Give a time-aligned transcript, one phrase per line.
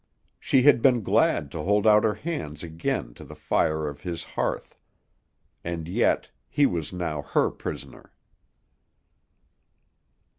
[0.39, 4.23] She had been glad to hold out her hands again to the fire on his
[4.23, 4.75] hearth.
[5.63, 8.11] And yet he was now her prisoner.